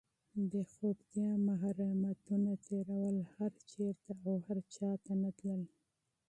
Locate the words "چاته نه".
4.75-5.31